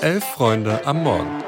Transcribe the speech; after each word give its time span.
Elf 0.00 0.24
Freunde 0.24 0.80
am 0.84 1.02
Morgen. 1.02 1.42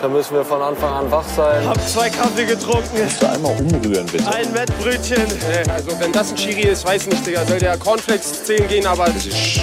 Da 0.00 0.08
müssen 0.08 0.34
wir 0.34 0.44
von 0.44 0.60
Anfang 0.60 0.92
an 0.92 1.10
wach 1.10 1.26
sein. 1.36 1.66
Hab 1.66 1.80
zwei 1.88 2.10
Kaffee 2.10 2.44
getrunken. 2.44 2.88
Kannst 2.96 3.22
du 3.22 3.30
einmal 3.30 3.52
umrühren, 3.60 4.06
bitte? 4.06 4.26
Ein 4.32 4.52
Wettbrötchen. 4.54 5.22
Also 5.68 5.98
wenn 6.00 6.12
das 6.12 6.32
ein 6.32 6.38
Schiri 6.38 6.62
ist, 6.62 6.84
weiß 6.84 7.06
nicht, 7.06 7.24
Digga. 7.26 7.44
Soll 7.44 7.58
der 7.58 7.76
Cornflakes 7.78 8.44
10 8.44 8.68
gehen, 8.68 8.86
aber... 8.86 9.06
Das 9.06 9.26
ist 9.26 9.60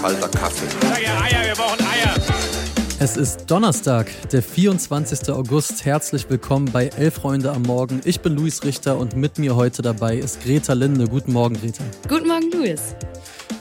kalter 0.00 0.28
Kaffee. 0.28 0.66
Sag 0.82 1.02
ja 1.02 1.20
Eier, 1.20 1.46
wir 1.46 1.54
brauchen 1.54 1.80
Eier. 1.80 2.14
Es 3.00 3.16
ist 3.16 3.50
Donnerstag, 3.50 4.06
der 4.30 4.42
24. 4.42 5.30
August. 5.30 5.84
Herzlich 5.84 6.30
willkommen 6.30 6.70
bei 6.70 6.86
Elf 6.96 7.14
Freunde 7.14 7.50
am 7.50 7.62
Morgen. 7.62 8.00
Ich 8.04 8.20
bin 8.20 8.36
Luis 8.36 8.62
Richter 8.62 8.96
und 8.96 9.16
mit 9.16 9.38
mir 9.38 9.56
heute 9.56 9.82
dabei 9.82 10.16
ist 10.16 10.40
Greta 10.44 10.74
Linde. 10.74 11.08
Guten 11.08 11.32
Morgen, 11.32 11.60
Greta. 11.60 11.82
Guten 12.08 12.28
Morgen, 12.28 12.52
Luis. 12.52 12.94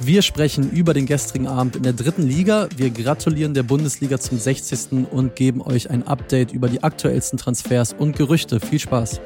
Wir 0.03 0.23
sprechen 0.23 0.71
über 0.71 0.95
den 0.95 1.05
gestrigen 1.05 1.45
Abend 1.45 1.75
in 1.75 1.83
der 1.83 1.93
dritten 1.93 2.23
Liga. 2.23 2.67
Wir 2.75 2.89
gratulieren 2.89 3.53
der 3.53 3.61
Bundesliga 3.61 4.19
zum 4.19 4.39
60. 4.39 5.07
und 5.11 5.35
geben 5.35 5.61
euch 5.61 5.91
ein 5.91 6.07
Update 6.07 6.53
über 6.53 6.69
die 6.69 6.81
aktuellsten 6.81 7.37
Transfers 7.37 7.93
und 7.93 8.15
Gerüchte. 8.15 8.59
Viel 8.59 8.79
Spaß. 8.79 9.21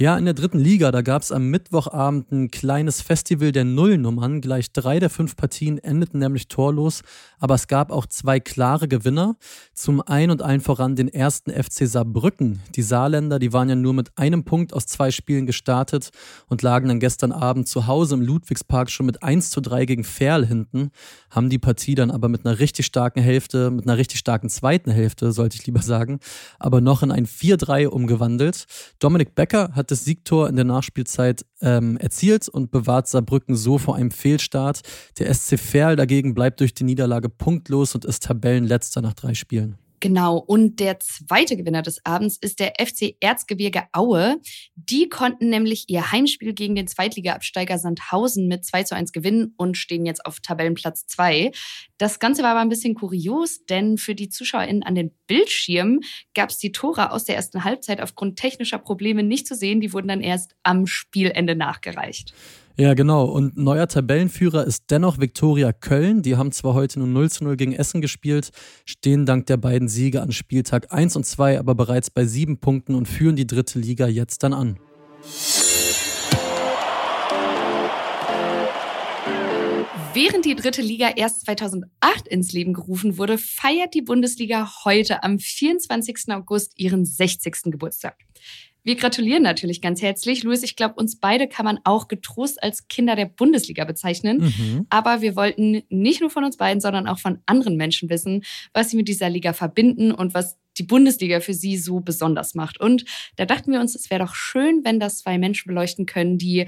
Ja, 0.00 0.16
in 0.16 0.26
der 0.26 0.34
dritten 0.34 0.60
Liga, 0.60 0.92
da 0.92 1.02
gab 1.02 1.22
es 1.22 1.32
am 1.32 1.50
Mittwochabend 1.50 2.30
ein 2.30 2.52
kleines 2.52 3.02
Festival 3.02 3.50
der 3.50 3.64
Nullnummern. 3.64 4.40
Gleich 4.40 4.70
drei 4.72 5.00
der 5.00 5.10
fünf 5.10 5.34
Partien 5.34 5.78
endeten 5.78 6.20
nämlich 6.20 6.46
torlos, 6.46 7.02
aber 7.40 7.56
es 7.56 7.66
gab 7.66 7.90
auch 7.90 8.06
zwei 8.06 8.38
klare 8.38 8.86
Gewinner. 8.86 9.34
Zum 9.74 10.00
einen 10.00 10.30
und 10.30 10.40
allen 10.40 10.60
voran 10.60 10.94
den 10.94 11.08
ersten 11.08 11.50
FC 11.50 11.88
Saarbrücken. 11.88 12.60
Die 12.76 12.82
Saarländer, 12.82 13.40
die 13.40 13.52
waren 13.52 13.68
ja 13.68 13.74
nur 13.74 13.92
mit 13.92 14.16
einem 14.16 14.44
Punkt 14.44 14.72
aus 14.72 14.86
zwei 14.86 15.10
Spielen 15.10 15.46
gestartet 15.46 16.10
und 16.46 16.62
lagen 16.62 16.86
dann 16.86 17.00
gestern 17.00 17.32
Abend 17.32 17.66
zu 17.66 17.88
Hause 17.88 18.14
im 18.14 18.22
Ludwigspark 18.22 18.92
schon 18.92 19.06
mit 19.06 19.24
1 19.24 19.50
zu 19.50 19.60
3 19.60 19.84
gegen 19.84 20.04
Ferl 20.04 20.46
hinten, 20.46 20.92
haben 21.28 21.50
die 21.50 21.58
Partie 21.58 21.96
dann 21.96 22.12
aber 22.12 22.28
mit 22.28 22.46
einer 22.46 22.60
richtig 22.60 22.86
starken 22.86 23.20
Hälfte, 23.20 23.72
mit 23.72 23.88
einer 23.88 23.98
richtig 23.98 24.20
starken 24.20 24.48
zweiten 24.48 24.92
Hälfte, 24.92 25.32
sollte 25.32 25.56
ich 25.56 25.66
lieber 25.66 25.82
sagen, 25.82 26.20
aber 26.60 26.80
noch 26.80 27.02
in 27.02 27.10
ein 27.10 27.26
4-3 27.26 27.88
umgewandelt. 27.88 28.66
Dominik 29.00 29.34
Becker 29.34 29.70
hat 29.74 29.87
das 29.90 30.04
Siegtor 30.04 30.48
in 30.48 30.56
der 30.56 30.64
Nachspielzeit 30.64 31.44
ähm, 31.60 31.96
erzielt 31.96 32.48
und 32.48 32.70
bewahrt 32.70 33.08
Saarbrücken 33.08 33.56
so 33.56 33.78
vor 33.78 33.96
einem 33.96 34.10
Fehlstart. 34.10 34.80
Der 35.18 35.32
SC 35.32 35.58
Verl 35.58 35.96
dagegen 35.96 36.34
bleibt 36.34 36.60
durch 36.60 36.74
die 36.74 36.84
Niederlage 36.84 37.28
punktlos 37.28 37.94
und 37.94 38.04
ist 38.04 38.22
Tabellenletzter 38.24 39.00
nach 39.00 39.14
drei 39.14 39.34
Spielen. 39.34 39.76
Genau, 40.00 40.36
und 40.36 40.78
der 40.78 41.00
zweite 41.00 41.56
Gewinner 41.56 41.82
des 41.82 42.04
Abends 42.04 42.36
ist 42.36 42.60
der 42.60 42.74
FC 42.78 43.16
Erzgebirge 43.20 43.84
Aue. 43.92 44.40
Die 44.76 45.08
konnten 45.08 45.50
nämlich 45.50 45.86
ihr 45.88 46.12
Heimspiel 46.12 46.52
gegen 46.52 46.76
den 46.76 46.86
Zweitliga-Absteiger 46.86 47.78
Sandhausen 47.78 48.46
mit 48.46 48.64
2 48.64 48.84
zu 48.84 48.94
1 48.94 49.12
gewinnen 49.12 49.54
und 49.56 49.76
stehen 49.76 50.06
jetzt 50.06 50.24
auf 50.24 50.38
Tabellenplatz 50.40 51.06
2. 51.06 51.50
Das 51.96 52.20
Ganze 52.20 52.42
war 52.42 52.50
aber 52.50 52.60
ein 52.60 52.68
bisschen 52.68 52.94
kurios, 52.94 53.64
denn 53.64 53.98
für 53.98 54.14
die 54.14 54.28
ZuschauerInnen 54.28 54.84
an 54.84 54.94
den 54.94 55.12
Bildschirmen 55.26 56.00
gab 56.34 56.50
es 56.50 56.58
die 56.58 56.72
Tore 56.72 57.10
aus 57.10 57.24
der 57.24 57.34
ersten 57.34 57.64
Halbzeit 57.64 58.00
aufgrund 58.00 58.38
technischer 58.38 58.78
Probleme 58.78 59.24
nicht 59.24 59.48
zu 59.48 59.56
sehen. 59.56 59.80
Die 59.80 59.92
wurden 59.92 60.08
dann 60.08 60.20
erst 60.20 60.54
am 60.62 60.86
Spielende 60.86 61.56
nachgereicht. 61.56 62.34
Ja, 62.80 62.94
genau. 62.94 63.24
Und 63.24 63.56
neuer 63.56 63.88
Tabellenführer 63.88 64.64
ist 64.64 64.84
dennoch 64.90 65.18
Viktoria 65.18 65.72
Köln. 65.72 66.22
Die 66.22 66.36
haben 66.36 66.52
zwar 66.52 66.74
heute 66.74 67.00
nur 67.00 67.08
0 67.08 67.28
zu 67.28 67.42
0 67.42 67.56
gegen 67.56 67.72
Essen 67.72 68.00
gespielt, 68.00 68.50
stehen 68.84 69.26
dank 69.26 69.46
der 69.46 69.56
beiden 69.56 69.88
Siege 69.88 70.22
an 70.22 70.30
Spieltag 70.30 70.92
1 70.92 71.16
und 71.16 71.26
2 71.26 71.58
aber 71.58 71.74
bereits 71.74 72.08
bei 72.08 72.24
sieben 72.24 72.58
Punkten 72.58 72.94
und 72.94 73.08
führen 73.08 73.34
die 73.34 73.48
dritte 73.48 73.80
Liga 73.80 74.06
jetzt 74.06 74.44
dann 74.44 74.52
an. 74.52 74.78
Während 80.14 80.44
die 80.44 80.54
dritte 80.54 80.80
Liga 80.80 81.10
erst 81.16 81.46
2008 81.46 82.28
ins 82.28 82.52
Leben 82.52 82.74
gerufen 82.74 83.18
wurde, 83.18 83.38
feiert 83.38 83.92
die 83.92 84.02
Bundesliga 84.02 84.70
heute 84.84 85.24
am 85.24 85.40
24. 85.40 86.28
August 86.28 86.74
ihren 86.76 87.04
60. 87.04 87.56
Geburtstag. 87.64 88.16
Wir 88.88 88.96
gratulieren 88.96 89.42
natürlich 89.42 89.82
ganz 89.82 90.00
herzlich. 90.00 90.44
Luis, 90.44 90.62
ich 90.62 90.74
glaube, 90.74 90.94
uns 90.94 91.16
beide 91.16 91.46
kann 91.46 91.66
man 91.66 91.78
auch 91.84 92.08
getrost 92.08 92.62
als 92.62 92.88
Kinder 92.88 93.16
der 93.16 93.26
Bundesliga 93.26 93.84
bezeichnen. 93.84 94.38
Mhm. 94.38 94.86
Aber 94.88 95.20
wir 95.20 95.36
wollten 95.36 95.82
nicht 95.90 96.22
nur 96.22 96.30
von 96.30 96.42
uns 96.42 96.56
beiden, 96.56 96.80
sondern 96.80 97.06
auch 97.06 97.18
von 97.18 97.40
anderen 97.44 97.76
Menschen 97.76 98.08
wissen, 98.08 98.44
was 98.72 98.88
sie 98.88 98.96
mit 98.96 99.06
dieser 99.06 99.28
Liga 99.28 99.52
verbinden 99.52 100.10
und 100.10 100.32
was 100.32 100.56
die 100.78 100.84
Bundesliga 100.84 101.40
für 101.40 101.54
sie 101.54 101.76
so 101.76 102.00
besonders 102.00 102.54
macht. 102.54 102.80
Und 102.80 103.04
da 103.36 103.44
dachten 103.44 103.72
wir 103.72 103.80
uns, 103.80 103.94
es 103.94 104.10
wäre 104.10 104.24
doch 104.24 104.34
schön, 104.34 104.82
wenn 104.84 105.00
das 105.00 105.18
zwei 105.18 105.38
Menschen 105.38 105.68
beleuchten 105.68 106.06
können, 106.06 106.38
die 106.38 106.66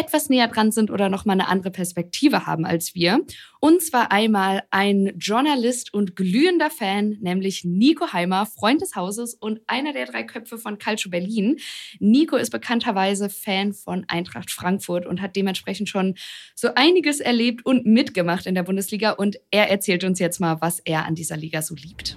etwas 0.00 0.30
näher 0.30 0.48
dran 0.48 0.72
sind 0.72 0.90
oder 0.90 1.08
nochmal 1.08 1.34
eine 1.34 1.48
andere 1.48 1.70
Perspektive 1.70 2.46
haben 2.46 2.64
als 2.64 2.94
wir. 2.94 3.20
Und 3.60 3.82
zwar 3.82 4.10
einmal 4.10 4.62
ein 4.70 5.12
Journalist 5.18 5.92
und 5.92 6.16
glühender 6.16 6.70
Fan, 6.70 7.18
nämlich 7.20 7.64
Nico 7.64 8.12
Heimer, 8.12 8.46
Freund 8.46 8.80
des 8.80 8.96
Hauses 8.96 9.34
und 9.34 9.60
einer 9.66 9.92
der 9.92 10.06
drei 10.06 10.22
Köpfe 10.22 10.56
von 10.56 10.78
Calcio 10.78 11.10
Berlin. 11.10 11.58
Nico 11.98 12.36
ist 12.36 12.50
bekannterweise 12.50 13.28
Fan 13.28 13.74
von 13.74 14.04
Eintracht 14.08 14.50
Frankfurt 14.50 15.04
und 15.04 15.20
hat 15.20 15.36
dementsprechend 15.36 15.88
schon 15.88 16.14
so 16.54 16.68
einiges 16.74 17.20
erlebt 17.20 17.66
und 17.66 17.84
mitgemacht 17.84 18.46
in 18.46 18.54
der 18.54 18.62
Bundesliga. 18.62 19.10
Und 19.10 19.36
er 19.50 19.68
erzählt 19.68 20.04
uns 20.04 20.18
jetzt 20.18 20.40
mal, 20.40 20.60
was 20.60 20.80
er 20.80 21.04
an 21.04 21.14
dieser 21.14 21.36
Liga 21.36 21.60
so 21.60 21.74
liebt. 21.74 22.16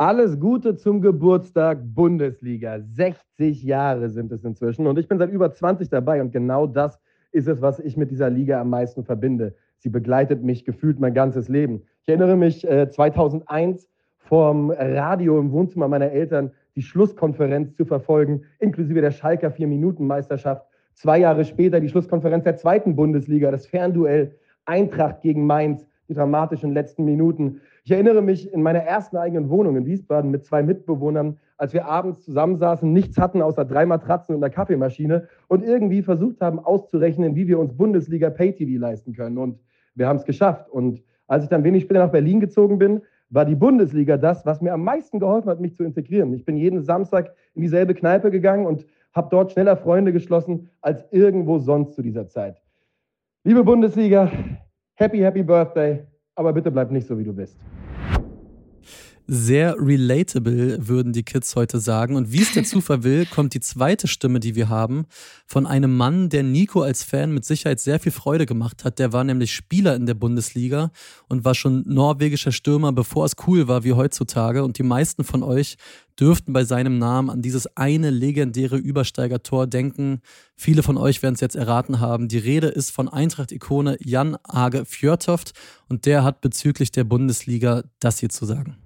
Alles 0.00 0.40
Gute 0.40 0.76
zum 0.76 1.02
Geburtstag 1.02 1.80
Bundesliga. 1.82 2.80
60 2.80 3.62
Jahre 3.62 4.08
sind 4.08 4.32
es 4.32 4.42
inzwischen 4.44 4.86
und 4.86 4.98
ich 4.98 5.08
bin 5.08 5.18
seit 5.18 5.30
über 5.30 5.52
20 5.52 5.90
dabei 5.90 6.22
und 6.22 6.32
genau 6.32 6.66
das 6.66 6.98
ist 7.32 7.46
es, 7.46 7.60
was 7.60 7.80
ich 7.80 7.98
mit 7.98 8.10
dieser 8.10 8.30
Liga 8.30 8.62
am 8.62 8.70
meisten 8.70 9.04
verbinde. 9.04 9.54
Sie 9.76 9.90
begleitet 9.90 10.42
mich 10.42 10.64
gefühlt 10.64 10.98
mein 11.00 11.12
ganzes 11.12 11.50
Leben. 11.50 11.82
Ich 12.00 12.08
erinnere 12.08 12.38
mich 12.38 12.66
äh, 12.66 12.88
2001 12.88 13.90
vorm 14.16 14.70
Radio 14.70 15.38
im 15.38 15.52
Wohnzimmer 15.52 15.86
meiner 15.86 16.10
Eltern 16.10 16.50
die 16.76 16.82
Schlusskonferenz 16.82 17.74
zu 17.74 17.84
verfolgen, 17.84 18.44
inklusive 18.58 19.02
der 19.02 19.10
Schalker 19.10 19.50
Vier-Minuten-Meisterschaft. 19.50 20.64
Zwei 20.94 21.18
Jahre 21.18 21.44
später 21.44 21.78
die 21.78 21.90
Schlusskonferenz 21.90 22.44
der 22.44 22.56
zweiten 22.56 22.96
Bundesliga, 22.96 23.50
das 23.50 23.66
Fernduell 23.66 24.34
Eintracht 24.64 25.20
gegen 25.20 25.44
Mainz, 25.44 25.86
die 26.10 26.14
dramatischen 26.14 26.74
letzten 26.74 27.04
Minuten. 27.04 27.60
Ich 27.84 27.92
erinnere 27.92 28.20
mich 28.20 28.52
in 28.52 28.62
meiner 28.62 28.80
ersten 28.80 29.16
eigenen 29.16 29.48
Wohnung 29.48 29.76
in 29.76 29.86
Wiesbaden 29.86 30.30
mit 30.30 30.44
zwei 30.44 30.62
Mitbewohnern, 30.62 31.38
als 31.56 31.72
wir 31.72 31.86
abends 31.86 32.22
zusammensaßen, 32.22 32.92
nichts 32.92 33.16
hatten 33.16 33.40
außer 33.40 33.64
drei 33.64 33.86
Matratzen 33.86 34.34
und 34.34 34.42
einer 34.42 34.52
Kaffeemaschine 34.52 35.28
und 35.46 35.64
irgendwie 35.64 36.02
versucht 36.02 36.40
haben 36.40 36.58
auszurechnen, 36.58 37.36
wie 37.36 37.46
wir 37.46 37.58
uns 37.58 37.76
Bundesliga 37.76 38.28
Pay-TV 38.28 38.80
leisten 38.80 39.14
können. 39.14 39.38
Und 39.38 39.60
wir 39.94 40.08
haben 40.08 40.16
es 40.16 40.24
geschafft. 40.24 40.68
Und 40.68 41.02
als 41.28 41.44
ich 41.44 41.48
dann 41.48 41.62
wenig 41.62 41.84
später 41.84 42.00
nach 42.00 42.10
Berlin 42.10 42.40
gezogen 42.40 42.78
bin, 42.78 43.02
war 43.28 43.44
die 43.44 43.54
Bundesliga 43.54 44.16
das, 44.16 44.44
was 44.44 44.60
mir 44.60 44.72
am 44.72 44.82
meisten 44.82 45.20
geholfen 45.20 45.48
hat, 45.48 45.60
mich 45.60 45.76
zu 45.76 45.84
integrieren. 45.84 46.34
Ich 46.34 46.44
bin 46.44 46.56
jeden 46.56 46.82
Samstag 46.82 47.32
in 47.54 47.62
dieselbe 47.62 47.94
Kneipe 47.94 48.32
gegangen 48.32 48.66
und 48.66 48.84
habe 49.12 49.28
dort 49.30 49.52
schneller 49.52 49.76
Freunde 49.76 50.12
geschlossen 50.12 50.70
als 50.80 51.04
irgendwo 51.12 51.58
sonst 51.58 51.94
zu 51.94 52.02
dieser 52.02 52.26
Zeit. 52.26 52.60
Liebe 53.44 53.62
Bundesliga, 53.62 54.30
happy, 55.00 55.22
happy 55.22 55.42
Birthday, 55.42 56.06
aber 56.36 56.52
bitte 56.52 56.70
bleib 56.70 56.90
nicht 56.90 57.06
so, 57.06 57.18
wie 57.18 57.24
du 57.24 57.32
bist. 57.32 57.56
Sehr 59.32 59.76
relatable, 59.78 60.88
würden 60.88 61.12
die 61.12 61.22
Kids 61.22 61.54
heute 61.54 61.78
sagen. 61.78 62.16
Und 62.16 62.32
wie 62.32 62.42
es 62.42 62.52
der 62.52 62.64
Zufall 62.64 63.04
will, 63.04 63.26
kommt 63.26 63.54
die 63.54 63.60
zweite 63.60 64.08
Stimme, 64.08 64.40
die 64.40 64.56
wir 64.56 64.68
haben, 64.68 65.06
von 65.46 65.68
einem 65.68 65.96
Mann, 65.96 66.30
der 66.30 66.42
Nico 66.42 66.82
als 66.82 67.04
Fan 67.04 67.32
mit 67.32 67.44
Sicherheit 67.44 67.78
sehr 67.78 68.00
viel 68.00 68.10
Freude 68.10 68.44
gemacht 68.44 68.82
hat. 68.82 68.98
Der 68.98 69.12
war 69.12 69.22
nämlich 69.22 69.54
Spieler 69.54 69.94
in 69.94 70.06
der 70.06 70.14
Bundesliga 70.14 70.90
und 71.28 71.44
war 71.44 71.54
schon 71.54 71.84
norwegischer 71.86 72.50
Stürmer, 72.50 72.90
bevor 72.90 73.24
es 73.24 73.36
cool 73.46 73.68
war 73.68 73.84
wie 73.84 73.92
heutzutage. 73.92 74.64
Und 74.64 74.78
die 74.78 74.82
meisten 74.82 75.22
von 75.22 75.44
euch 75.44 75.76
dürften 76.18 76.52
bei 76.52 76.64
seinem 76.64 76.98
Namen 76.98 77.30
an 77.30 77.40
dieses 77.40 77.76
eine 77.76 78.10
legendäre 78.10 78.78
Übersteigertor 78.78 79.68
denken. 79.68 80.22
Viele 80.56 80.82
von 80.82 80.96
euch 80.96 81.22
werden 81.22 81.36
es 81.36 81.40
jetzt 81.40 81.54
erraten 81.54 82.00
haben. 82.00 82.26
Die 82.26 82.38
Rede 82.38 82.66
ist 82.66 82.90
von 82.90 83.08
Eintracht-Ikone 83.08 83.96
Jan 84.00 84.38
Age 84.42 84.82
Fjörtoft 84.86 85.52
und 85.88 86.04
der 86.04 86.24
hat 86.24 86.40
bezüglich 86.40 86.90
der 86.90 87.04
Bundesliga 87.04 87.84
das 88.00 88.18
hier 88.18 88.28
zu 88.28 88.44
sagen. 88.44 88.76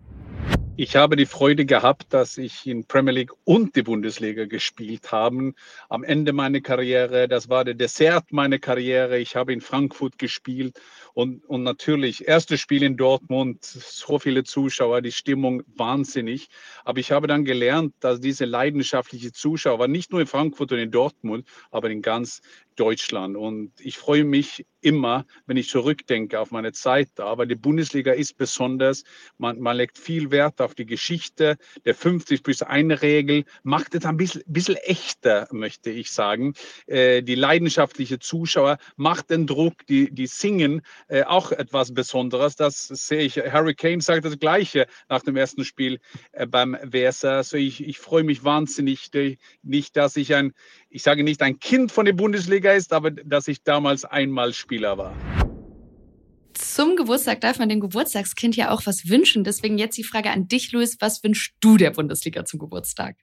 Ich 0.76 0.96
habe 0.96 1.14
die 1.14 1.26
Freude 1.26 1.66
gehabt, 1.66 2.12
dass 2.12 2.36
ich 2.36 2.66
in 2.66 2.84
Premier 2.84 3.12
League 3.12 3.30
und 3.44 3.76
die 3.76 3.84
Bundesliga 3.84 4.46
gespielt 4.46 5.12
habe. 5.12 5.52
Am 5.88 6.02
Ende 6.02 6.32
meiner 6.32 6.60
Karriere, 6.62 7.28
das 7.28 7.48
war 7.48 7.64
der 7.64 7.74
Dessert 7.74 8.32
meiner 8.32 8.58
Karriere. 8.58 9.18
Ich 9.18 9.36
habe 9.36 9.52
in 9.52 9.60
Frankfurt 9.60 10.18
gespielt 10.18 10.80
und, 11.12 11.44
und 11.44 11.62
natürlich, 11.62 12.26
erstes 12.26 12.60
Spiel 12.60 12.82
in 12.82 12.96
Dortmund, 12.96 13.62
so 13.62 14.18
viele 14.18 14.42
Zuschauer, 14.42 15.00
die 15.00 15.12
Stimmung 15.12 15.62
wahnsinnig. 15.76 16.48
Aber 16.84 16.98
ich 16.98 17.12
habe 17.12 17.28
dann 17.28 17.44
gelernt, 17.44 17.94
dass 18.00 18.18
diese 18.18 18.44
leidenschaftliche 18.44 19.30
Zuschauer, 19.30 19.86
nicht 19.86 20.10
nur 20.10 20.22
in 20.22 20.26
Frankfurt 20.26 20.72
und 20.72 20.78
in 20.80 20.90
Dortmund, 20.90 21.46
aber 21.70 21.88
in 21.88 22.02
ganz 22.02 22.42
Deutschland. 22.76 23.36
Und 23.36 23.72
ich 23.80 23.98
freue 23.98 24.24
mich 24.24 24.66
immer, 24.80 25.24
wenn 25.46 25.56
ich 25.56 25.68
zurückdenke 25.68 26.38
auf 26.38 26.50
meine 26.50 26.72
Zeit 26.72 27.08
da, 27.14 27.38
weil 27.38 27.46
die 27.46 27.54
Bundesliga 27.54 28.12
ist 28.12 28.36
besonders, 28.36 29.04
man, 29.38 29.58
man 29.58 29.76
legt 29.76 29.98
viel 29.98 30.30
Wert 30.30 30.60
auf 30.60 30.74
die 30.74 30.84
Geschichte, 30.84 31.56
der 31.84 31.94
50 31.94 32.42
plus 32.42 32.62
1 32.62 33.02
Regel 33.02 33.44
macht 33.62 33.94
es 33.94 34.04
ein 34.04 34.16
bisschen, 34.16 34.42
bisschen 34.46 34.76
echter, 34.76 35.48
möchte 35.52 35.90
ich 35.90 36.10
sagen. 36.10 36.54
Äh, 36.86 37.22
die 37.22 37.34
leidenschaftliche 37.34 38.18
Zuschauer 38.18 38.78
macht 38.96 39.30
den 39.30 39.46
Druck, 39.46 39.86
die, 39.86 40.12
die 40.12 40.26
singen 40.26 40.82
äh, 41.08 41.24
auch 41.24 41.50
etwas 41.50 41.94
Besonderes. 41.94 42.56
Das 42.56 42.86
sehe 42.88 43.22
ich. 43.22 43.38
Harry 43.38 43.74
Kane 43.74 44.02
sagt 44.02 44.26
das 44.26 44.38
Gleiche 44.38 44.86
nach 45.08 45.22
dem 45.22 45.36
ersten 45.36 45.64
Spiel 45.64 45.98
äh, 46.32 46.46
beim 46.46 46.76
WSR. 46.82 47.36
Also 47.36 47.56
ich, 47.56 47.82
ich 47.86 47.98
freue 47.98 48.24
mich 48.24 48.44
wahnsinnig, 48.44 49.10
nicht, 49.62 49.96
dass 49.96 50.16
ich 50.16 50.34
ein, 50.34 50.52
ich 50.94 51.02
sage 51.02 51.24
nicht 51.24 51.42
ein 51.42 51.58
Kind 51.58 51.90
von 51.90 52.06
der 52.06 52.12
Bundesliga 52.12 52.70
ist, 52.70 52.92
aber 52.92 53.10
dass 53.10 53.48
ich 53.48 53.64
damals 53.64 54.04
einmal 54.04 54.52
Spieler 54.52 54.96
war. 54.96 55.12
Zum 56.52 56.94
Geburtstag 56.94 57.40
darf 57.40 57.58
man 57.58 57.68
dem 57.68 57.80
Geburtstagskind 57.80 58.54
ja 58.54 58.70
auch 58.70 58.82
was 58.86 59.08
wünschen. 59.08 59.42
Deswegen 59.42 59.76
jetzt 59.76 59.98
die 59.98 60.04
Frage 60.04 60.30
an 60.30 60.46
dich, 60.46 60.70
Luis. 60.70 60.96
Was 61.00 61.24
wünschst 61.24 61.54
du 61.58 61.76
der 61.76 61.90
Bundesliga 61.90 62.44
zum 62.44 62.60
Geburtstag? 62.60 63.16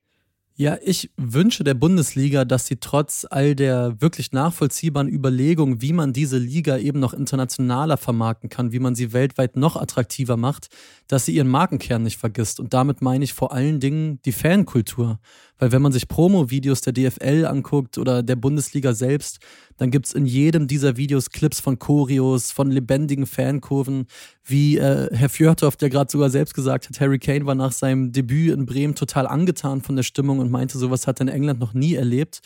Ja, 0.56 0.78
ich 0.84 1.10
wünsche 1.18 1.64
der 1.64 1.74
Bundesliga, 1.74 2.44
dass 2.46 2.68
sie 2.68 2.76
trotz 2.76 3.26
all 3.28 3.56
der 3.56 4.02
wirklich 4.02 4.32
nachvollziehbaren 4.34 5.08
Überlegungen, 5.08 5.82
wie 5.82 5.94
man 5.94 6.14
diese 6.14 6.38
Liga 6.38 6.78
eben 6.78 7.00
noch 7.00 7.14
internationaler 7.14 7.98
vermarkten 7.98 8.50
kann, 8.50 8.74
wie 8.74 8.80
man 8.80 8.94
sie 8.94 9.14
weltweit 9.14 9.56
noch 9.56 9.78
attraktiver 9.78 10.38
macht, 10.38 10.68
dass 11.08 11.26
sie 11.26 11.34
ihren 11.34 11.48
Markenkern 11.48 12.04
nicht 12.04 12.18
vergisst. 12.18 12.60
Und 12.60 12.74
damit 12.74 13.02
meine 13.02 13.24
ich 13.24 13.34
vor 13.34 13.54
allen 13.54 13.80
Dingen 13.80 14.22
die 14.24 14.34
Fankultur. 14.34 15.20
Weil 15.62 15.72
wenn 15.72 15.84
man 15.84 15.92
sich 15.92 16.08
Promo-Videos 16.08 16.82
der 16.82 16.92
DFL 16.92 17.46
anguckt 17.46 18.00
oder 18.00 18.24
der 18.24 18.36
Bundesliga 18.36 18.94
selbst, 18.94 19.38
dann 19.78 19.92
gibt 19.92 20.08
es 20.08 20.14
in 20.14 20.26
jedem 20.26 20.66
dieser 20.66 20.98
Videos 20.98 21.30
Clips 21.30 21.60
von 21.60 21.78
Choreos, 21.78 22.52
von 22.52 22.72
lebendigen 22.72 23.28
Fankurven, 23.28 24.08
wie 24.44 24.80
äh, 24.80 25.16
Herr 25.16 25.30
Fjörtoff, 25.30 25.76
der 25.78 25.92
gerade 25.92 26.12
sogar 26.12 26.32
selbst 26.32 26.56
gesagt 26.56 26.90
hat, 26.90 27.00
Harry 27.00 27.20
Kane 27.20 27.46
war 27.46 27.54
nach 27.54 27.74
seinem 27.74 28.12
Debüt 28.12 28.56
in 28.56 28.66
Bremen 28.66 28.96
total 28.96 29.28
angetan 29.28 29.84
von 29.84 29.96
der 29.96 30.02
Stimmung 30.02 30.40
und 30.40 30.50
meinte, 30.50 30.80
sowas 30.80 31.06
hat 31.06 31.20
er 31.20 31.28
in 31.28 31.34
England 31.34 31.60
noch 31.60 31.76
nie 31.76 31.94
erlebt. 31.94 32.42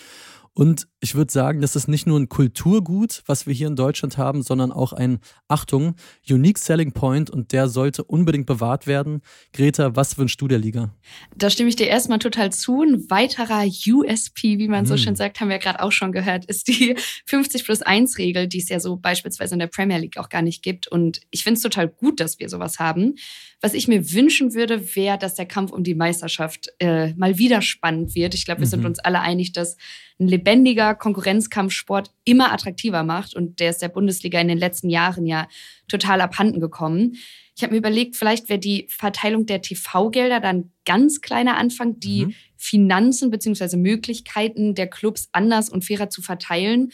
Und 0.54 0.90
ich 1.06 1.14
würde 1.14 1.32
sagen, 1.32 1.62
das 1.62 1.76
ist 1.76 1.88
nicht 1.88 2.08
nur 2.08 2.20
ein 2.20 2.30
Kulturgut, 2.30 3.22
was 3.28 3.46
wir 3.46 3.54
hier 3.54 3.68
in 3.68 3.76
Deutschland 3.76 4.18
haben, 4.18 4.42
sondern 4.42 4.72
auch 4.72 4.92
ein, 4.92 5.20
Achtung, 5.48 5.94
Unique 6.28 6.58
Selling 6.58 6.94
Point 6.94 7.30
und 7.30 7.52
der 7.52 7.68
sollte 7.68 8.04
unbedingt 8.04 8.48
bewahrt 8.48 8.88
werden. 8.88 9.22
Greta, 9.54 9.96
was 9.96 10.18
wünschst 10.18 10.42
du 10.42 10.48
der 10.48 10.58
Liga? 10.58 10.90
Da 11.38 11.52
stimme 11.52 11.70
ich 11.70 11.76
dir 11.76 11.86
erstmal 11.86 12.18
total 12.18 12.52
zu. 12.52 12.82
Ein 12.82 13.08
weiterer 13.12 13.66
USP, 13.66 14.58
wie 14.58 14.68
man 14.68 14.80
hm. 14.80 14.86
so 14.88 14.98
schön 14.98 15.16
sagt, 15.16 15.40
haben 15.40 15.50
wir 15.50 15.60
gerade 15.60 15.80
auch 15.84 15.92
schon 15.92 16.12
gehört, 16.12 16.46
ist 16.46 16.68
die 16.68 16.96
50 17.28 17.66
plus 17.66 17.84
1 17.84 18.18
Regel, 18.18 18.48
die 18.48 18.58
es 18.58 18.70
ja 18.70 18.80
so 18.80 18.98
beispielsweise 18.98 19.54
in 19.54 19.60
der 19.60 19.68
Premier 19.68 20.00
League 20.00 20.18
auch 20.18 20.30
gar 20.30 20.42
nicht 20.42 20.64
gibt. 20.64 20.88
Und 20.88 21.22
ich 21.30 21.44
finde 21.44 21.58
es 21.58 21.62
total 21.62 21.88
gut, 21.88 22.20
dass 22.20 22.40
wir 22.40 22.50
sowas 22.50 22.80
haben. 22.80 23.14
Was 23.62 23.76
ich 23.76 23.88
mir 23.88 24.12
wünschen 24.12 24.56
würde, 24.56 24.96
wäre, 24.96 25.20
dass 25.20 25.36
der 25.36 25.46
Kampf 25.46 25.72
um 25.72 25.84
die 25.84 25.96
Meisterschaft 25.96 26.70
äh, 26.80 27.14
mal 27.14 27.38
wieder 27.38 27.62
spannend 27.62 28.16
wird. 28.16 28.34
Ich 28.34 28.46
glaube, 28.46 28.62
wir 28.62 28.68
mhm. 28.68 28.72
sind 28.72 28.86
uns 28.86 29.00
alle 29.00 29.20
einig, 29.20 29.52
dass 29.52 29.78
ein 30.20 30.28
lebendiger 30.28 30.95
Konkurrenzkampfsport 30.96 32.12
immer 32.24 32.52
attraktiver 32.52 33.04
macht. 33.04 33.36
Und 33.36 33.60
der 33.60 33.70
ist 33.70 33.82
der 33.82 33.90
Bundesliga 33.90 34.40
in 34.40 34.48
den 34.48 34.58
letzten 34.58 34.90
Jahren 34.90 35.26
ja 35.26 35.48
total 35.88 36.22
abhanden 36.22 36.60
gekommen. 36.60 37.18
Ich 37.56 37.64
habe 37.64 37.72
mir 37.72 37.80
überlegt, 37.80 38.18
vielleicht 38.18 38.50
wäre 38.50 38.60
die 38.60 38.88
Verteilung 38.90 39.46
der 39.46 39.62
TV-Gelder 39.62 40.42
dann 40.42 40.72
ganz 40.86 41.22
kleiner 41.22 41.58
Anfang, 41.58 42.00
die 42.00 42.26
mhm. 42.26 42.36
Finanzen 42.58 43.32
bzw. 43.32 43.78
Möglichkeiten 43.78 44.76
der 44.76 44.88
Clubs 44.88 45.30
anders 45.32 45.70
und 45.70 45.86
fairer 45.86 46.10
zu 46.10 46.22
verteilen 46.22 46.92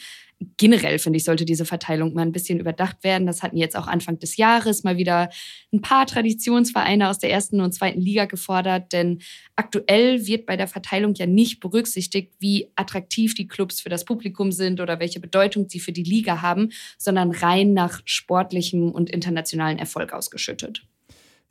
generell 0.56 0.98
finde 0.98 1.16
ich, 1.16 1.24
sollte 1.24 1.44
diese 1.44 1.64
Verteilung 1.64 2.14
mal 2.14 2.22
ein 2.22 2.32
bisschen 2.32 2.60
überdacht 2.60 3.04
werden. 3.04 3.26
Das 3.26 3.42
hatten 3.42 3.56
jetzt 3.56 3.76
auch 3.76 3.86
Anfang 3.86 4.18
des 4.18 4.36
Jahres 4.36 4.84
mal 4.84 4.96
wieder 4.96 5.30
ein 5.72 5.80
paar 5.80 6.06
Traditionsvereine 6.06 7.08
aus 7.08 7.18
der 7.18 7.30
ersten 7.30 7.60
und 7.60 7.72
zweiten 7.72 8.00
Liga 8.00 8.26
gefordert, 8.26 8.92
denn 8.92 9.20
aktuell 9.56 10.26
wird 10.26 10.46
bei 10.46 10.56
der 10.56 10.68
Verteilung 10.68 11.14
ja 11.14 11.26
nicht 11.26 11.60
berücksichtigt, 11.60 12.32
wie 12.38 12.70
attraktiv 12.76 13.34
die 13.34 13.48
Clubs 13.48 13.80
für 13.80 13.88
das 13.88 14.04
Publikum 14.04 14.52
sind 14.52 14.80
oder 14.80 15.00
welche 15.00 15.20
Bedeutung 15.20 15.68
sie 15.68 15.80
für 15.80 15.92
die 15.92 16.02
Liga 16.02 16.42
haben, 16.42 16.70
sondern 16.98 17.30
rein 17.30 17.72
nach 17.72 18.00
sportlichem 18.04 18.90
und 18.90 19.10
internationalen 19.10 19.78
Erfolg 19.78 20.12
ausgeschüttet. 20.12 20.84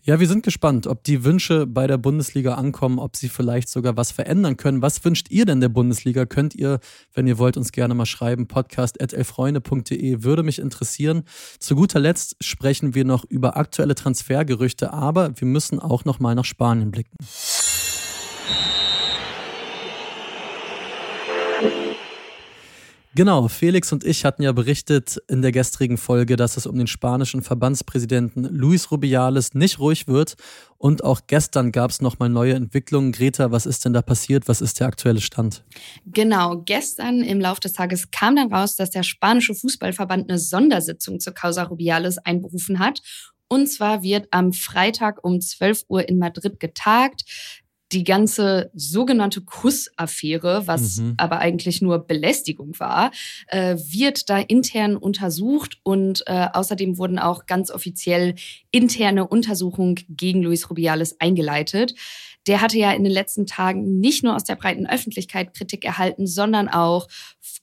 Ja, 0.04 0.20
wir 0.20 0.28
sind 0.28 0.42
gespannt, 0.42 0.88
ob 0.88 1.04
die 1.04 1.24
Wünsche 1.24 1.68
bei 1.68 1.86
der 1.86 2.00
Bundesliga 2.00 2.56
ankommen, 2.56 2.98
ob 2.98 3.16
sie 3.16 3.30
vielleicht 3.30 3.70
sogar 3.70 3.98
was 3.98 4.12
verändern 4.12 4.58
können. 4.58 4.82
Was 4.82 5.06
wünscht 5.06 5.30
ihr 5.30 5.46
denn 5.46 5.62
der 5.62 5.70
Bundesliga? 5.70 6.26
Könnt 6.26 6.56
ihr, 6.56 6.80
wenn 7.14 7.28
ihr 7.28 7.38
wollt, 7.38 7.56
uns 7.56 7.72
gerne 7.72 7.94
mal 7.94 8.08
schreiben. 8.08 8.48
Podcast.elfreunde.de 8.48 10.24
würde 10.24 10.42
mich 10.42 10.58
interessieren. 10.58 11.22
Zu 11.60 11.76
guter 11.76 12.00
Letzt 12.00 12.36
sprechen 12.40 12.96
wir 12.96 13.06
noch 13.06 13.26
über 13.26 13.58
aktuelle 13.58 13.94
Transfergerüchte, 13.94 14.92
aber 14.92 15.40
wir 15.40 15.48
müssen 15.48 15.80
auch 15.80 16.04
noch 16.04 16.20
mal 16.20 16.34
nach 16.34 16.46
Spanien 16.46 16.90
blicken. 16.90 17.16
Genau, 23.14 23.50
Felix 23.50 23.92
und 23.92 24.06
ich 24.06 24.24
hatten 24.24 24.42
ja 24.42 24.54
berichtet 24.54 25.22
in 25.28 25.42
der 25.42 25.52
gestrigen 25.52 25.98
Folge, 25.98 26.38
dass 26.38 26.56
es 26.56 26.66
um 26.66 26.78
den 26.78 26.88
spanischen 26.88 27.42
Verbandspräsidenten 27.42 28.46
Luis 28.46 28.90
Rubiales 28.90 29.54
nicht 29.54 29.80
ruhig 29.80 30.08
wird. 30.08 30.36
Und 30.78 31.04
auch 31.04 31.22
gestern 31.28 31.74
gab 31.74 31.92
es 31.92 32.02
nochmal 32.02 32.30
neue 32.30 32.54
Entwicklungen. 32.54 33.12
Greta, 33.12 33.52
was 33.52 33.66
ist 33.66 33.84
denn 33.84 33.92
da 33.92 34.02
passiert? 34.02 34.48
Was 34.48 34.62
ist 34.62 34.80
der 34.80 34.88
aktuelle 34.88 35.20
Stand? 35.20 35.66
Genau, 36.06 36.62
gestern 36.66 37.22
im 37.22 37.42
Laufe 37.42 37.60
des 37.60 37.74
Tages 37.74 38.12
kam 38.12 38.38
dann 38.38 38.54
raus, 38.54 38.78
dass 38.78 38.92
der 38.92 39.04
spanische 39.04 39.56
Fußballverband 39.56 40.30
eine 40.30 40.40
Sondersitzung 40.40 41.20
zur 41.20 41.34
Causa 41.34 41.64
Rubiales 41.64 42.18
einberufen 42.18 42.80
hat. 42.80 43.02
Und 43.50 43.68
zwar 43.68 44.02
wird 44.02 44.30
am 44.32 44.54
Freitag 44.54 45.26
um 45.26 45.42
12 45.42 45.84
Uhr 45.90 46.08
in 46.08 46.18
Madrid 46.18 46.62
getagt 46.62 47.24
die 47.92 48.04
ganze 48.04 48.72
sogenannte 48.74 49.42
Kussaffäre, 49.42 50.68
was 50.68 50.98
mhm. 50.98 51.16
aber 51.18 51.40
eigentlich 51.40 51.82
nur 51.82 52.00
Belästigung 52.00 52.80
war, 52.80 53.12
äh, 53.48 53.76
wird 53.78 54.30
da 54.30 54.38
intern 54.38 54.96
untersucht 54.96 55.80
und 55.84 56.24
äh, 56.28 56.48
außerdem 56.54 56.98
wurden 56.98 57.20
auch 57.20 57.46
ganz 57.46 57.72
offiziell 57.72 58.36
interne 58.72 59.28
Untersuchungen 59.28 59.96
gegen 60.10 60.42
Luis 60.42 60.70
Rubiales 60.70 61.20
eingeleitet. 61.20 61.96
Der 62.48 62.62
hatte 62.62 62.78
ja 62.78 62.92
in 62.92 63.04
den 63.04 63.14
letzten 63.14 63.46
Tagen 63.46 64.00
nicht 64.00 64.24
nur 64.24 64.36
aus 64.36 64.44
der 64.44 64.56
breiten 64.56 64.88
Öffentlichkeit 64.88 65.54
Kritik 65.54 65.86
erhalten, 65.86 66.26
sondern 66.26 66.70
auch 66.70 67.08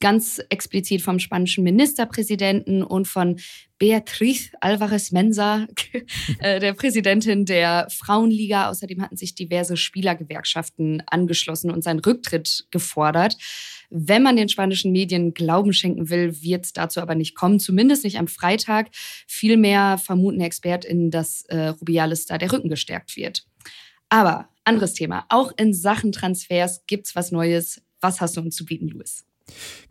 ganz 0.00 0.40
explizit 0.50 1.02
vom 1.02 1.18
spanischen 1.18 1.64
Ministerpräsidenten 1.64 2.82
und 2.82 3.08
von 3.08 3.40
Beatriz 3.78 4.50
Alvarez 4.60 5.12
Mensa, 5.12 5.66
äh, 6.40 6.60
der 6.60 6.72
Präsidentin 6.74 7.44
der 7.44 7.86
Frauenliga. 7.90 8.68
Außerdem 8.70 9.00
hatten 9.02 9.16
sich 9.16 9.34
diverse 9.34 9.76
Spielergewerkschaften 9.76 11.02
angeschlossen 11.06 11.70
und 11.70 11.82
seinen 11.82 12.00
Rücktritt 12.00 12.66
gefordert. 12.70 13.36
Wenn 13.90 14.22
man 14.22 14.36
den 14.36 14.48
spanischen 14.48 14.92
Medien 14.92 15.32
Glauben 15.32 15.72
schenken 15.72 16.10
will, 16.10 16.42
wird 16.42 16.66
es 16.66 16.72
dazu 16.72 17.00
aber 17.00 17.14
nicht 17.14 17.34
kommen, 17.34 17.60
zumindest 17.60 18.04
nicht 18.04 18.18
am 18.18 18.28
Freitag. 18.28 18.88
Vielmehr 19.26 19.98
vermuten 19.98 20.40
ExpertInnen, 20.40 21.10
dass 21.10 21.44
äh, 21.46 21.68
Rubiales 21.68 22.26
da 22.26 22.36
der 22.36 22.52
Rücken 22.52 22.68
gestärkt 22.68 23.16
wird. 23.16 23.46
Aber 24.08 24.48
anderes 24.68 24.94
Thema. 24.94 25.24
Auch 25.28 25.52
in 25.56 25.74
Sachen 25.74 26.12
Transfers 26.12 26.82
gibt 26.86 27.06
es 27.06 27.16
was 27.16 27.32
Neues. 27.32 27.82
Was 28.00 28.20
hast 28.20 28.36
du 28.36 28.42
uns 28.42 28.54
zu 28.54 28.64
bieten, 28.64 28.88
Louis? 28.88 29.24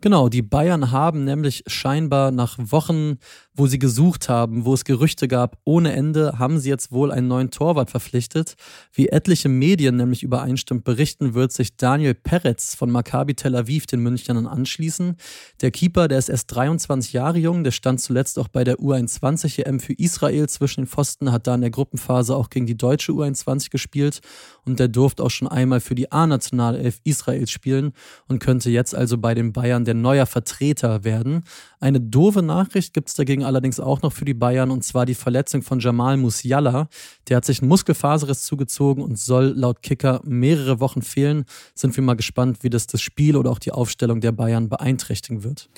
Genau, 0.00 0.28
die 0.28 0.42
Bayern 0.42 0.92
haben 0.92 1.24
nämlich 1.24 1.64
scheinbar 1.66 2.30
nach 2.30 2.56
Wochen, 2.58 3.18
wo 3.58 3.66
sie 3.66 3.80
gesucht 3.80 4.28
haben, 4.28 4.64
wo 4.64 4.72
es 4.72 4.84
Gerüchte 4.84 5.26
gab 5.26 5.58
ohne 5.64 5.92
Ende, 5.92 6.38
haben 6.38 6.60
sie 6.60 6.68
jetzt 6.68 6.92
wohl 6.92 7.10
einen 7.10 7.26
neuen 7.26 7.50
Torwart 7.50 7.90
verpflichtet. 7.90 8.54
Wie 8.92 9.08
etliche 9.08 9.48
Medien 9.48 9.96
nämlich 9.96 10.22
übereinstimmend 10.22 10.84
berichten, 10.84 11.34
wird 11.34 11.50
sich 11.50 11.76
Daniel 11.76 12.14
Peretz 12.14 12.76
von 12.76 12.90
Maccabi 12.90 13.34
Tel 13.34 13.56
Aviv 13.56 13.86
den 13.86 14.00
Münchnern 14.00 14.46
anschließen. 14.46 15.16
Der 15.60 15.72
Keeper, 15.72 16.06
der 16.06 16.18
ist 16.18 16.28
erst 16.28 16.54
23 16.54 17.12
Jahre 17.12 17.38
jung, 17.38 17.64
der 17.64 17.72
stand 17.72 18.00
zuletzt 18.00 18.38
auch 18.38 18.48
bei 18.48 18.62
der 18.62 18.76
U21 18.76 19.64
EM 19.64 19.80
für 19.80 19.94
Israel 19.94 20.48
zwischen 20.48 20.82
den 20.82 20.86
Pfosten, 20.86 21.32
hat 21.32 21.48
da 21.48 21.56
in 21.56 21.60
der 21.60 21.70
Gruppenphase 21.70 22.36
auch 22.36 22.50
gegen 22.50 22.66
die 22.66 22.76
deutsche 22.76 23.10
U21 23.10 23.70
gespielt 23.70 24.20
und 24.64 24.78
der 24.78 24.86
durfte 24.86 25.24
auch 25.24 25.30
schon 25.30 25.48
einmal 25.48 25.80
für 25.80 25.96
die 25.96 26.12
A-Nationalelf 26.12 27.00
Israels 27.02 27.50
spielen 27.50 27.92
und 28.28 28.38
könnte 28.38 28.70
jetzt 28.70 28.94
also 28.94 29.18
bei 29.18 29.34
den 29.34 29.52
Bayern 29.52 29.84
der 29.84 29.94
neuer 29.94 30.26
Vertreter 30.26 31.02
werden. 31.02 31.42
Eine 31.80 32.00
doofe 32.00 32.42
Nachricht 32.42 32.94
gibt 32.94 33.08
es 33.08 33.14
dagegen 33.14 33.47
allerdings 33.48 33.80
auch 33.80 34.02
noch 34.02 34.12
für 34.12 34.24
die 34.24 34.34
Bayern 34.34 34.70
und 34.70 34.84
zwar 34.84 35.06
die 35.06 35.14
Verletzung 35.14 35.62
von 35.62 35.80
Jamal 35.80 36.16
Musiala. 36.16 36.88
Der 37.28 37.38
hat 37.38 37.44
sich 37.44 37.60
einen 37.60 37.68
Muskelfaserriss 37.68 38.44
zugezogen 38.44 39.02
und 39.02 39.18
soll 39.18 39.54
laut 39.56 39.82
Kicker 39.82 40.20
mehrere 40.24 40.78
Wochen 40.78 41.02
fehlen. 41.02 41.44
Sind 41.74 41.96
wir 41.96 42.04
mal 42.04 42.14
gespannt, 42.14 42.58
wie 42.62 42.70
das 42.70 42.86
das 42.86 43.00
Spiel 43.02 43.36
oder 43.36 43.50
auch 43.50 43.58
die 43.58 43.72
Aufstellung 43.72 44.20
der 44.20 44.32
Bayern 44.32 44.68
beeinträchtigen 44.68 45.42
wird. 45.42 45.68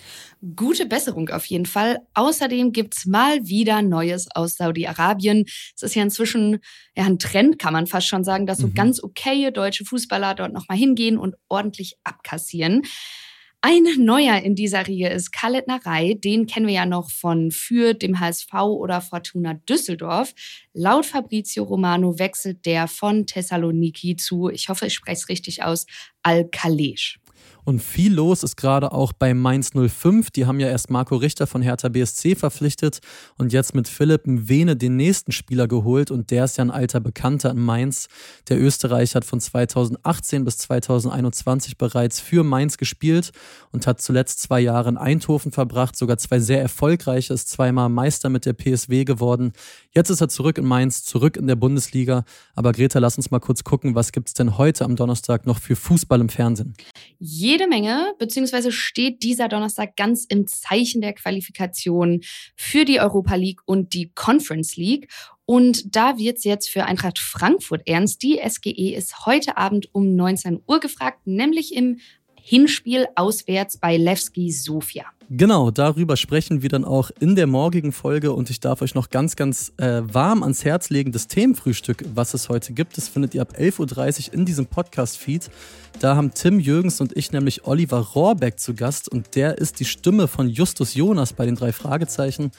Gute 0.57 0.85
Besserung 0.85 1.31
auf 1.31 1.47
jeden 1.47 1.67
Fall. 1.67 2.01
Außerdem 2.15 2.73
gibt 2.73 2.97
es 2.97 3.07
mal 3.07 3.47
wieder 3.47 3.81
Neues 3.81 4.29
aus 4.35 4.57
Saudi-Arabien. 4.57 5.45
Es 5.75 5.83
ist 5.83 5.95
ja 5.95 6.03
inzwischen 6.03 6.59
ja, 6.97 7.05
ein 7.05 7.19
Trend, 7.19 7.59
kann 7.59 7.73
man 7.73 7.87
fast 7.87 8.09
schon 8.09 8.25
sagen, 8.25 8.47
dass 8.47 8.59
so 8.59 8.67
mhm. 8.67 8.75
ganz 8.75 9.03
okaye 9.03 9.53
deutsche 9.53 9.85
Fußballer 9.85 10.35
dort 10.35 10.53
nochmal 10.53 10.77
hingehen 10.77 11.17
und 11.17 11.37
ordentlich 11.49 11.97
abkassieren. 12.05 12.83
Ein 13.63 13.85
neuer 13.99 14.39
in 14.39 14.55
dieser 14.55 14.87
Riege 14.87 15.09
ist 15.09 15.33
Khaled 15.33 15.67
Narei. 15.67 16.15
Den 16.15 16.47
kennen 16.47 16.67
wir 16.67 16.73
ja 16.73 16.87
noch 16.87 17.11
von 17.11 17.51
Fürth, 17.51 18.01
dem 18.01 18.19
HSV 18.19 18.55
oder 18.55 19.03
Fortuna 19.03 19.53
Düsseldorf. 19.53 20.33
Laut 20.73 21.05
Fabrizio 21.05 21.65
Romano 21.65 22.19
wechselt 22.19 22.65
der 22.65 22.89
von 22.89 23.27
Thessaloniki 23.27 24.17
zu, 24.17 24.49
ich 24.49 24.71
hoffe, 24.71 24.87
ich 24.87 24.95
spreche 24.95 25.19
es 25.19 25.29
richtig 25.29 25.63
aus, 25.63 25.85
Al-Kalesch. 26.23 27.20
Und 27.65 27.81
viel 27.81 28.15
los 28.15 28.43
ist 28.43 28.57
gerade 28.57 28.93
auch 28.93 29.13
bei 29.13 29.35
Mainz 29.35 29.71
05. 29.75 30.31
Die 30.31 30.47
haben 30.47 30.61
ja 30.61 30.69
erst 30.69 30.91
Marco 30.91 31.17
Richter 31.17 31.47
von 31.47 31.63
Hertha 31.63 31.89
BSC 31.89 32.35
verpflichtet 32.35 33.01
und 33.37 33.53
jetzt 33.53 33.75
mit 33.75 33.89
Philipp 33.89 34.27
Mwene 34.27 34.77
den 34.77 34.97
nächsten 34.97 35.33
Spieler 35.33 35.69
geholt. 35.69 36.11
Und 36.11 36.31
der 36.31 36.45
ist 36.45 36.59
ja 36.59 36.65
ein 36.65 36.71
alter 36.71 37.01
Bekannter 37.01 37.51
in 37.51 37.61
Mainz. 37.61 38.09
Der 38.49 38.61
Österreicher 38.61 39.17
hat 39.17 39.25
von 39.25 39.41
2018 39.41 40.45
bis 40.45 40.59
2021 40.59 41.79
bereits 41.79 42.21
für 42.21 42.45
Mainz 42.45 42.79
gespielt 42.79 43.33
und 43.73 43.87
hat 43.87 44.01
zuletzt 44.01 44.41
zwei 44.41 44.61
Jahre 44.61 44.89
in 44.89 44.97
Eindhoven 44.97 45.53
verbracht, 45.53 45.97
sogar 45.97 46.19
zwei 46.19 46.41
sehr 46.41 46.61
erfolgreiche, 46.61 47.35
ist 47.35 47.49
zweimal 47.49 47.89
Meister 47.89 48.29
mit 48.29 48.47
der 48.47 48.53
PSW 48.53 49.05
geworden. 49.05 49.53
Jetzt 49.93 50.11
ist 50.11 50.21
er 50.21 50.29
zurück 50.29 50.59
in 50.59 50.65
Mainz, 50.65 51.05
zurück 51.05 51.37
in 51.37 51.47
der 51.47 51.57
Bundesliga. 51.57 52.25
Aber 52.55 52.73
Greta, 52.73 52.99
lass 52.99 53.17
uns 53.17 53.31
mal 53.31 53.41
kurz 53.41 53.65
gucken, 53.65 53.95
was 53.95 54.13
gibt 54.13 54.29
es 54.29 54.35
denn 54.35 54.59
heute 54.59 54.85
am 54.85 54.97
Donnerstag 54.97 55.47
noch 55.47 55.59
für 55.59 55.77
Fußball 55.77 56.21
im 56.21 56.29
Fernsehen? 56.29 56.75
Jede 57.21 57.69
Menge, 57.69 58.15
beziehungsweise 58.19 58.73
steht 58.73 59.23
dieser 59.23 59.49
Donnerstag 59.49 59.95
ganz 59.95 60.25
im 60.25 60.47
Zeichen 60.47 61.03
der 61.03 61.13
Qualifikation 61.13 62.23
für 62.57 62.87
die 62.87 62.99
Europa 62.99 63.35
League 63.35 63.61
und 63.67 63.93
die 63.93 64.11
Conference 64.15 64.77
League. 64.77 65.09
Und 65.45 65.95
da 65.95 66.17
wird 66.17 66.39
es 66.39 66.45
jetzt 66.45 66.71
für 66.71 66.85
Eintracht 66.87 67.19
Frankfurt 67.19 67.87
ernst. 67.87 68.23
Die 68.23 68.41
SGE 68.43 68.95
ist 68.95 69.27
heute 69.27 69.59
Abend 69.59 69.95
um 69.95 70.17
19 70.17 70.63
Uhr 70.67 70.81
gefragt, 70.81 71.27
nämlich 71.27 71.75
im 71.75 71.99
Hinspiel 72.41 73.07
auswärts 73.17 73.77
bei 73.79 73.99
Levski 73.99 74.51
Sofia. 74.51 75.05
Genau, 75.33 75.71
darüber 75.71 76.17
sprechen 76.17 76.63
wir 76.63 76.69
dann 76.71 76.85
auch 76.85 77.13
in 77.21 77.37
der 77.37 77.47
morgigen 77.47 77.93
Folge 77.93 78.33
und 78.33 78.51
ich 78.51 78.59
darf 78.59 78.83
euch 78.83 78.97
noch 78.97 79.11
ganz, 79.11 79.37
ganz 79.37 79.73
äh, 79.77 80.03
warm 80.03 80.43
ans 80.43 80.65
Herz 80.65 80.91
legen, 80.91 81.13
das 81.13 81.29
Themenfrühstück, 81.29 82.05
was 82.17 82.35
es 82.35 82.49
heute 82.49 82.73
gibt. 82.73 82.97
Das 82.97 83.07
findet 83.07 83.37
ihr 83.37 83.43
ab 83.43 83.55
11.30 83.57 84.31
Uhr 84.31 84.35
in 84.35 84.45
diesem 84.45 84.67
Podcast-Feed. 84.67 85.49
Da 86.01 86.17
haben 86.17 86.35
Tim 86.35 86.59
Jürgens 86.59 87.01
und 87.01 87.17
ich 87.17 87.31
nämlich 87.31 87.65
Oliver 87.65 87.99
Rohrbeck 88.01 88.59
zu 88.59 88.75
Gast 88.75 89.09
und 89.09 89.37
der 89.37 89.59
ist 89.59 89.79
die 89.79 89.85
Stimme 89.85 90.27
von 90.27 90.49
Justus 90.49 90.95
Jonas 90.95 91.33
bei 91.33 91.47
den 91.47 91.55
drei 91.55 91.71
Fragezeichen 91.71 92.51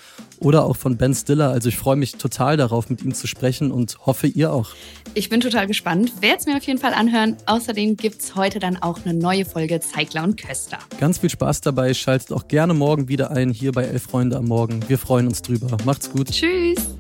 oder 0.42 0.66
auch 0.66 0.76
von 0.76 0.98
Ben 0.98 1.14
Stiller. 1.14 1.50
Also 1.50 1.70
ich 1.70 1.78
freue 1.78 1.96
mich 1.96 2.14
total 2.14 2.58
darauf, 2.58 2.90
mit 2.90 3.04
ihm 3.04 3.14
zu 3.14 3.28
sprechen 3.28 3.72
und 3.72 3.98
hoffe, 4.06 4.28
ihr 4.28 4.52
auch. 4.52 4.72
Ich 5.14 5.30
bin 5.30 5.40
total 5.40 5.68
gespannt. 5.68 6.22
Werde 6.22 6.40
es 6.40 6.46
mir 6.46 6.58
auf 6.58 6.64
jeden 6.64 6.80
Fall 6.80 6.94
anhören. 6.94 7.38
Außerdem 7.46 7.96
gibt 7.96 8.22
es 8.22 8.36
heute 8.36 8.60
dann 8.60 8.78
auch 8.82 9.00
eine 9.06 9.14
neue 9.14 9.46
Folge 9.46 9.80
Zeigler 9.80 10.24
und 10.24 10.42
Köster. 10.42 10.80
Ganz 11.00 11.20
viel 11.20 11.30
Spaß 11.30 11.62
dabei. 11.62 11.94
Schaltet 11.94 12.32
auch 12.32 12.48
gerne 12.48 12.74
morgen 12.74 13.08
wieder 13.08 13.32
ein 13.32 13.52
hier 13.52 13.72
bei 13.72 13.84
Elf 13.84 14.04
Freunde 14.04 14.38
am 14.38 14.46
Morgen. 14.46 14.82
Wir 14.88 14.98
freuen 14.98 15.28
uns 15.28 15.42
drüber. 15.42 15.78
Macht's 15.86 16.12
gut. 16.12 16.32
Tschüss. 16.32 16.96